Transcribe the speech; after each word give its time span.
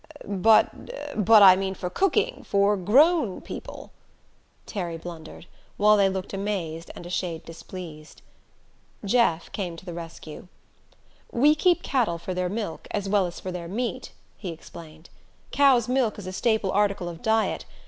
"But 0.25 0.71
but 1.23 1.43
I 1.43 1.55
mean 1.55 1.75
for 1.75 1.91
cooking 1.91 2.43
for 2.43 2.75
grown 2.75 3.39
people," 3.39 3.91
Terry 4.65 4.97
blundered, 4.97 5.45
while 5.77 5.95
they 5.95 6.09
looked 6.09 6.33
amazed 6.33 6.89
and 6.95 7.05
a 7.05 7.09
shade 7.11 7.45
displeased. 7.45 8.23
Jeff 9.05 9.51
came 9.51 9.75
to 9.77 9.85
the 9.85 9.93
rescue. 9.93 10.47
"We 11.31 11.53
keep 11.53 11.83
cattle 11.83 12.17
for 12.17 12.33
their 12.33 12.49
milk, 12.49 12.87
as 12.89 13.07
well 13.07 13.27
as 13.27 13.39
for 13.39 13.51
their 13.51 13.67
meat," 13.67 14.11
he 14.37 14.49
explained. 14.49 15.11
"Cow's 15.51 15.87
milk 15.87 16.17
is 16.17 16.25
a 16.25 16.33
staple 16.33 16.71
article 16.71 17.07
of 17.07 17.21
diet. 17.21 17.65